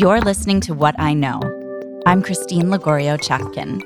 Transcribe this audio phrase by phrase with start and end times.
[0.00, 1.42] You're listening to What I Know.
[2.06, 3.82] I'm Christine Lagorio Chafkin.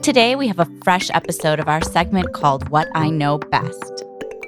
[0.00, 4.02] Today, we have a fresh episode of our segment called What I Know Best.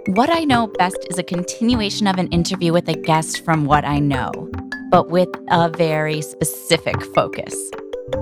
[0.06, 3.84] What I Know Best is a continuation of an interview with a guest from What
[3.84, 4.50] I Know,
[4.90, 7.54] but with a very specific focus.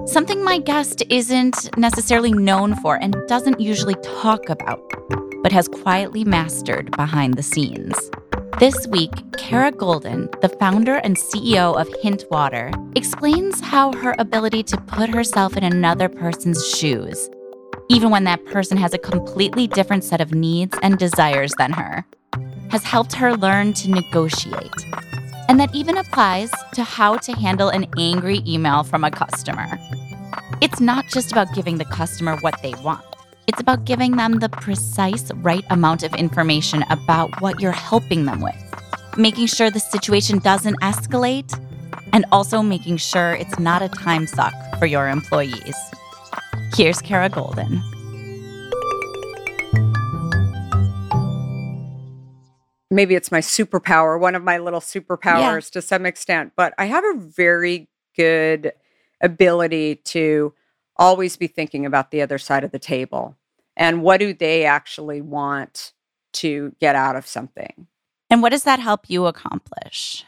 [0.07, 4.83] Something my guest isn't necessarily known for and doesn't usually talk about,
[5.45, 8.11] but has quietly mastered behind the scenes.
[8.61, 14.65] This week, Kara Goldin, the founder and CEO of Hint Water, explains how her ability
[14.65, 17.31] to put herself in another person's shoes,
[17.89, 22.05] even when that person has a completely different set of needs and desires than her,
[22.69, 24.85] has helped her learn to negotiate.
[25.49, 29.69] And that even applies to how to handle an angry email from a customer.
[30.61, 33.10] It's not just about giving the customer what they want.
[33.51, 38.41] It's about giving them the precise right amount of information about what you're helping them
[38.41, 38.55] with,
[39.17, 41.61] making sure the situation doesn't escalate,
[42.13, 45.75] and also making sure it's not a time suck for your employees.
[46.77, 47.83] Here's Kara Goldin.
[52.89, 55.25] Maybe it's my superpower, one of my little superpowers
[55.67, 55.73] yeah.
[55.73, 58.75] to some extent, but I have a very good
[59.21, 60.55] ability to
[60.97, 63.35] always be thinking about the other side of the table
[63.81, 65.93] and what do they actually want
[66.33, 67.87] to get out of something.
[68.29, 70.25] And what does that help you accomplish?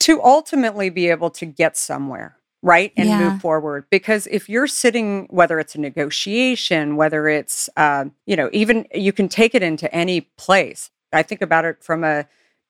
[0.00, 2.92] To ultimately be able to get somewhere, right?
[2.96, 3.30] And yeah.
[3.30, 3.86] move forward.
[3.90, 9.12] Because if you're sitting, whether it's a negotiation, whether it's, uh, you know, even you
[9.12, 10.90] can take it into any place.
[11.12, 12.26] I think about it from a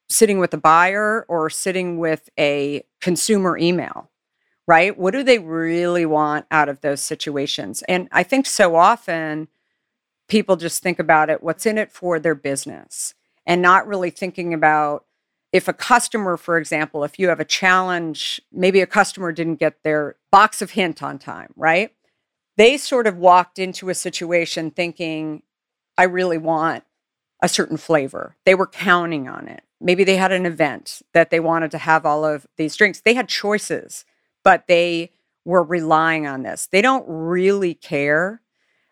[0.09, 4.11] sitting with a buyer or sitting with a consumer email,
[4.67, 4.99] right?
[4.99, 7.83] What do they really want out of those situations?
[7.83, 9.49] And I think so often,
[10.31, 13.15] people just think about it what's in it for their business
[13.47, 15.05] and not really thinking about
[15.53, 19.83] if a customer for example if you have a challenge maybe a customer didn't get
[19.83, 21.93] their box of hint on time right?
[22.57, 25.43] They sort of walked into a situation thinking
[25.99, 26.85] i really want
[27.43, 28.37] a certain flavor.
[28.45, 29.63] They were counting on it.
[29.81, 33.01] Maybe they had an event that they wanted to have all of these drinks.
[33.01, 34.05] They had choices
[34.45, 35.11] but they
[35.45, 36.69] were relying on this.
[36.71, 38.43] They don't really care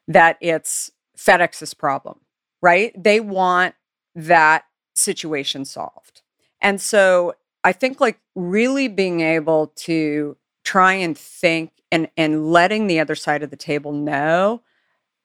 [0.06, 2.21] that it's FedEx's problem,
[2.62, 2.93] right?
[2.97, 3.75] They want
[4.15, 4.65] that
[4.95, 6.23] situation solved.
[6.61, 7.34] And so
[7.65, 13.15] I think like really being able to try and think and and letting the other
[13.15, 14.62] side of the table know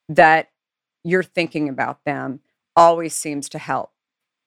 [0.10, 0.50] that
[1.04, 2.40] you're thinking about them
[2.76, 3.92] always seems to help.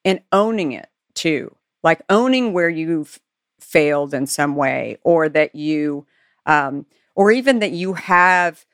[0.05, 1.55] And owning it too.
[1.83, 3.21] Like owning where you've
[3.61, 6.07] failed in some way or that you
[6.45, 8.65] um or even that you have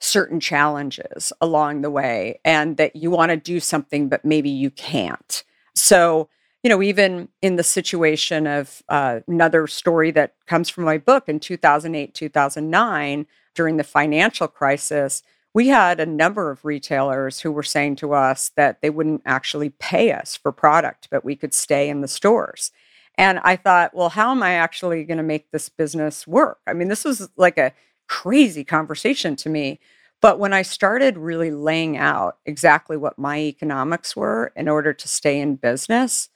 [0.00, 4.70] certain challenges along the way and that you want to do something, but maybe you
[4.70, 5.44] can't.
[5.74, 6.28] So,
[6.62, 11.28] you know, even in the situation of uh, another story that comes from my book
[11.28, 15.22] in 2008, 2009, during the financial crisis,
[15.52, 19.70] we had a number of retailers who were saying to us that they wouldn't actually
[19.70, 22.70] pay us for product, but we could stay in the stores.
[23.18, 26.58] And I thought, well, how am I actually going to make this business work?
[26.66, 27.72] I mean, this was like a
[28.10, 29.78] crazy conversation to me.
[30.20, 35.08] But when I started really laying out exactly what my economics were in order to
[35.08, 36.28] stay in business,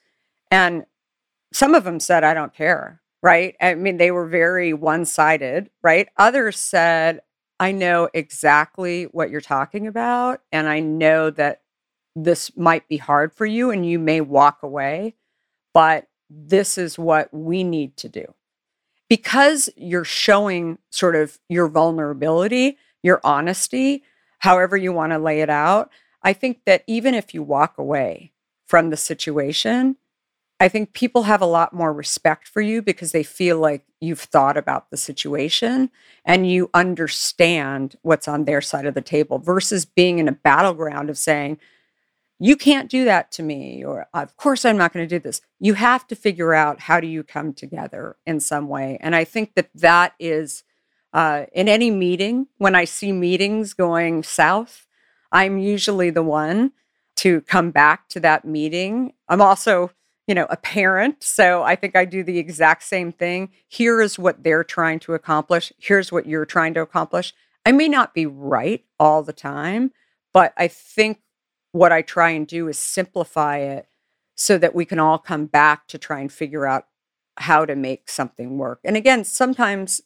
[0.53, 0.87] and
[1.53, 3.57] some of them said, I don't care, right?
[3.61, 6.09] I mean, they were very one sided, right?
[6.17, 7.21] Others said,
[7.59, 10.43] I know exactly what you're talking about.
[10.53, 11.63] And I know that
[12.15, 15.17] this might be hard for you and you may walk away,
[15.75, 18.33] but this is what we need to do
[19.09, 24.03] because you're showing sort of your vulnerability, your honesty,
[24.39, 25.91] however you want to lay it out,
[26.23, 28.33] I think that even if you walk away
[28.67, 29.97] from the situation,
[30.61, 34.21] I think people have a lot more respect for you because they feel like you've
[34.21, 35.91] thought about the situation
[36.25, 41.11] and you understand what's on their side of the table versus being in a battleground
[41.11, 41.59] of saying,
[42.39, 45.41] you can't do that to me or of course i'm not going to do this
[45.61, 49.25] you have to figure out how do you come together in some way and i
[49.25, 50.65] think that that is
[51.13, 54.87] uh, in any meeting when i see meetings going south
[55.31, 56.73] i'm usually the one
[57.17, 59.13] to come back to that meeting.
[59.29, 59.91] I'm also,
[60.27, 63.51] you know, a parent, so I think I do the exact same thing.
[63.69, 65.73] Here is what they're trying to accomplish.
[65.79, 67.35] Here's what you're trying to accomplish.
[67.67, 69.93] I may not be right all the time,
[70.33, 71.21] but I think
[71.75, 73.89] what I try and do is simplify it
[74.37, 76.87] so that we can all come back to try and figure out
[77.37, 78.79] how to make something work.
[78.85, 80.01] And again, sometimes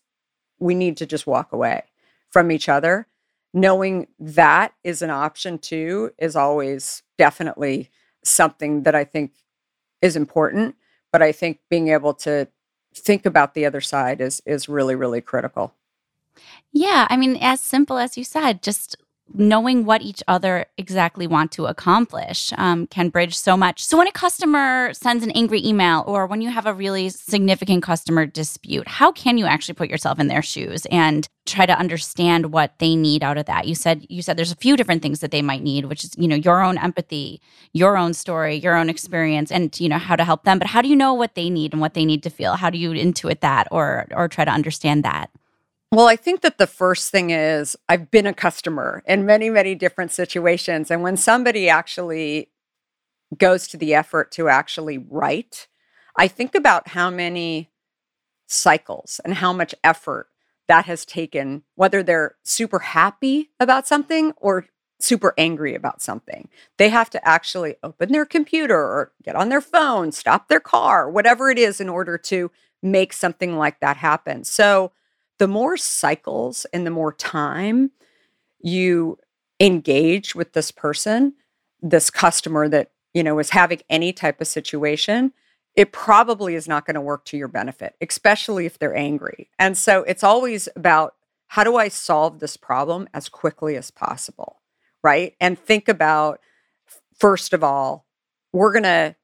[0.58, 1.84] we need to just walk away
[2.30, 3.06] from each other.
[3.52, 7.90] Knowing that is an option too is always definitely
[8.24, 9.32] something that I think
[10.00, 10.74] is important.
[11.12, 12.48] But I think being able to
[12.94, 15.74] think about the other side is is really, really critical.
[16.72, 17.06] Yeah.
[17.10, 18.96] I mean, as simple as you said, just
[19.34, 23.84] knowing what each other exactly want to accomplish um, can bridge so much.
[23.84, 27.82] So, when a customer sends an angry email or when you have a really significant
[27.82, 32.52] customer dispute, how can you actually put yourself in their shoes and try to understand
[32.52, 33.66] what they need out of that?
[33.66, 36.14] You said you said there's a few different things that they might need, which is
[36.16, 37.40] you know your own empathy,
[37.72, 40.58] your own story, your own experience, and you know how to help them.
[40.58, 42.54] But how do you know what they need and what they need to feel?
[42.54, 45.30] How do you intuit that or or try to understand that?
[45.90, 49.74] Well, I think that the first thing is I've been a customer in many, many
[49.74, 50.90] different situations.
[50.90, 52.50] And when somebody actually
[53.36, 55.66] goes to the effort to actually write,
[56.16, 57.70] I think about how many
[58.46, 60.28] cycles and how much effort
[60.68, 64.66] that has taken, whether they're super happy about something or
[65.00, 66.48] super angry about something.
[66.76, 71.10] They have to actually open their computer or get on their phone, stop their car,
[71.10, 72.50] whatever it is, in order to
[72.82, 74.44] make something like that happen.
[74.44, 74.92] So,
[75.38, 77.90] the more cycles and the more time
[78.60, 79.18] you
[79.60, 81.34] engage with this person,
[81.80, 85.32] this customer that, you know, is having any type of situation,
[85.74, 89.48] it probably is not going to work to your benefit, especially if they're angry.
[89.58, 91.14] And so it's always about
[91.46, 94.60] how do I solve this problem as quickly as possible?
[95.02, 95.34] Right.
[95.40, 96.40] And think about,
[97.16, 98.06] first of all,
[98.52, 99.14] we're going to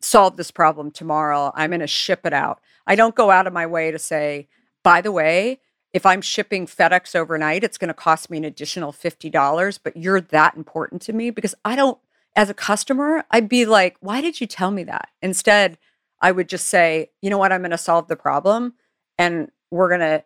[0.00, 1.52] solve this problem tomorrow.
[1.54, 2.60] I'm going to ship it out.
[2.86, 4.48] I don't go out of my way to say,
[4.82, 5.60] by the way,
[5.92, 10.20] if I'm shipping FedEx overnight, it's going to cost me an additional $50, but you're
[10.20, 11.98] that important to me because I don't,
[12.36, 15.08] as a customer, I'd be like, why did you tell me that?
[15.20, 15.78] Instead,
[16.20, 18.74] I would just say, you know what, I'm going to solve the problem
[19.18, 20.24] and we're going to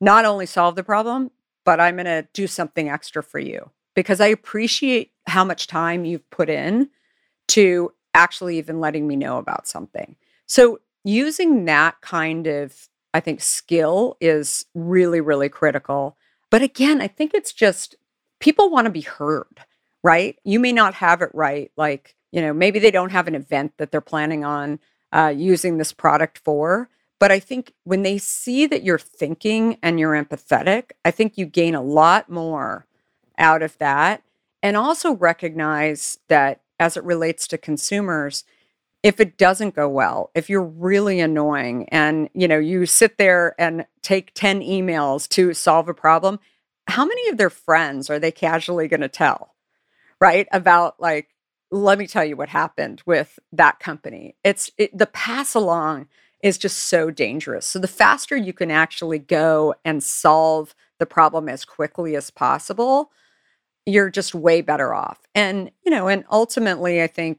[0.00, 1.30] not only solve the problem,
[1.64, 6.04] but I'm going to do something extra for you because I appreciate how much time
[6.04, 6.90] you've put in
[7.48, 10.16] to actually even letting me know about something.
[10.46, 16.18] So, using that kind of I think skill is really, really critical.
[16.50, 17.94] But again, I think it's just
[18.40, 19.60] people want to be heard,
[20.02, 20.36] right?
[20.44, 21.70] You may not have it right.
[21.76, 24.80] Like, you know, maybe they don't have an event that they're planning on
[25.12, 26.90] uh, using this product for.
[27.20, 31.46] But I think when they see that you're thinking and you're empathetic, I think you
[31.46, 32.86] gain a lot more
[33.38, 34.24] out of that.
[34.60, 38.44] And also recognize that as it relates to consumers,
[39.04, 43.54] if it doesn't go well if you're really annoying and you know you sit there
[43.58, 46.40] and take 10 emails to solve a problem
[46.88, 49.54] how many of their friends are they casually going to tell
[50.20, 51.28] right about like
[51.74, 54.36] let me tell you what happened with that company.
[54.44, 56.06] It's it, the pass along
[56.40, 57.66] is just so dangerous.
[57.66, 63.10] So the faster you can actually go and solve the problem as quickly as possible
[63.86, 65.18] you're just way better off.
[65.34, 67.38] And you know and ultimately i think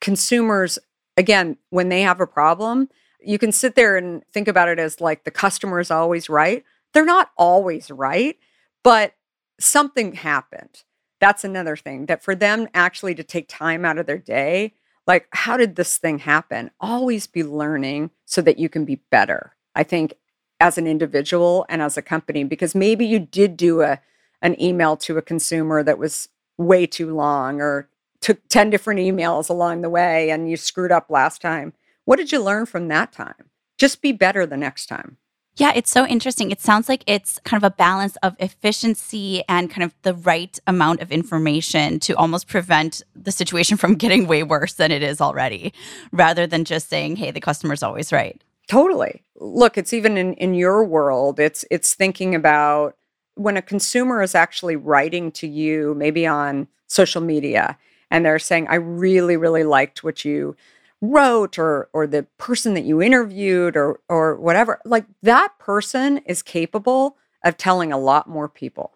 [0.00, 0.78] consumers
[1.16, 2.88] again, when they have a problem,
[3.20, 6.64] you can sit there and think about it as like the customer is always right.
[6.92, 8.38] They're not always right,
[8.82, 9.14] but
[9.58, 10.84] something happened.
[11.20, 14.74] That's another thing that for them actually to take time out of their day,
[15.06, 16.70] like, how did this thing happen?
[16.80, 19.56] Always be learning so that you can be better.
[19.74, 20.14] I think
[20.60, 24.00] as an individual and as a company, because maybe you did do a
[24.42, 27.88] an email to a consumer that was way too long or
[28.26, 31.72] took 10 different emails along the way and you screwed up last time.
[32.06, 33.50] What did you learn from that time?
[33.78, 35.16] Just be better the next time.
[35.58, 36.50] Yeah, it's so interesting.
[36.50, 40.58] It sounds like it's kind of a balance of efficiency and kind of the right
[40.66, 45.20] amount of information to almost prevent the situation from getting way worse than it is
[45.20, 45.72] already,
[46.10, 48.42] rather than just saying, hey, the customer's always right.
[48.66, 49.22] Totally.
[49.36, 52.96] Look, it's even in, in your world, it's it's thinking about
[53.36, 57.78] when a consumer is actually writing to you, maybe on social media,
[58.10, 60.56] and they're saying, I really, really liked what you
[61.00, 64.80] wrote or or the person that you interviewed or or whatever.
[64.84, 68.92] Like that person is capable of telling a lot more people.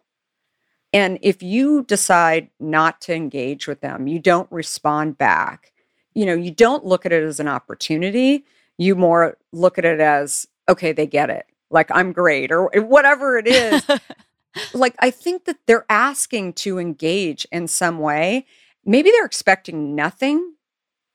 [0.93, 5.73] And if you decide not to engage with them you don't respond back
[6.15, 8.45] you know you don't look at it as an opportunity.
[8.79, 11.47] You more look at it as okay they get it.
[11.71, 13.87] Like i'm great or whatever it is.
[14.75, 18.47] Like i think that they're asking to engage in some way
[18.85, 20.55] maybe they're expecting nothing,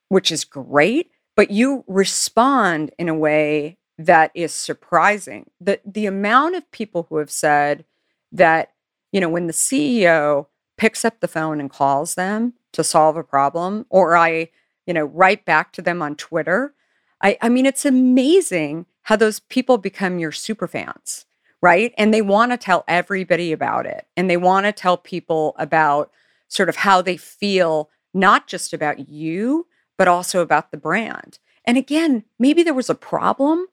[0.08, 5.50] which is great, but you respond in a way that is surprising.
[5.60, 7.84] The the amount of people who have said
[8.32, 8.72] that,
[9.12, 10.46] you know, when the CEO
[10.76, 14.50] picks up the phone and calls them to solve a problem, or I,
[14.86, 16.74] you know, write back to them on Twitter.
[17.22, 21.24] I, I mean, it's amazing how those people become your super fans,
[21.62, 21.94] right?
[21.96, 24.06] And they want to tell everybody about it.
[24.16, 26.10] And they want to tell people about
[26.48, 29.66] sort of how they feel, not just about you,
[29.98, 31.38] but also about the brand.
[31.64, 33.66] And again, maybe there was a problem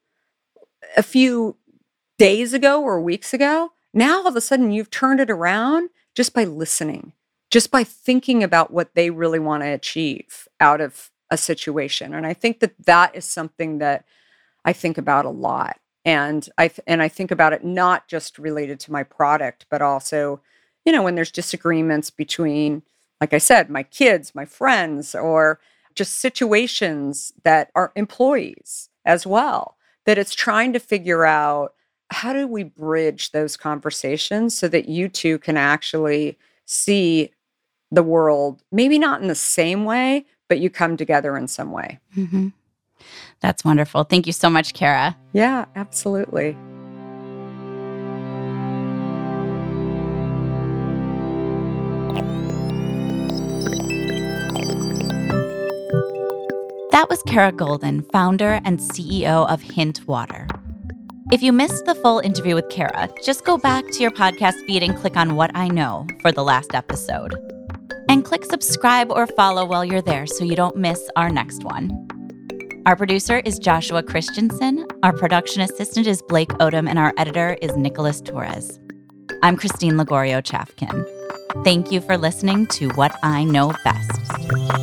[0.97, 1.57] a few
[2.17, 3.71] days ago or weeks ago.
[3.93, 7.13] Now all of a sudden you've turned it around just by listening,
[7.51, 12.13] just by thinking about what they really want to achieve out of a situation.
[12.13, 14.05] And I think that that is something that
[14.65, 15.79] I think about a lot.
[16.05, 19.81] And I th- and I think about it not just related to my product, but
[19.81, 20.41] also,
[20.85, 22.83] you know, when there's disagreements between,
[23.21, 25.59] like I said, my kids, my friends, or
[25.95, 31.73] just situations that are employees as well that it's trying to figure out
[32.09, 37.31] how do we bridge those conversations so that you two can actually see
[37.91, 41.99] the world, maybe not in the same way, but you come together in some way.
[42.15, 42.49] Mm-hmm.
[43.39, 44.03] That's wonderful.
[44.03, 45.15] Thank you so much, Kara.
[45.33, 46.57] Yeah, absolutely.
[56.91, 60.47] That was Kara Goldin, founder and CEO of Hint Water.
[61.31, 64.83] If you missed the full interview with Kara, just go back to your podcast feed
[64.83, 67.33] and click on What I Know for the last episode.
[68.07, 72.07] And click subscribe or follow while you're there so you don't miss our next one.
[72.85, 77.75] Our producer is Joshua Christensen, our production assistant is Blake Odom, and our editor is
[77.75, 78.79] Nicholas Torres.
[79.41, 81.22] I'm Christine Lagorio Chafkin.
[81.61, 84.82] Thank you for listening to What I Know Best.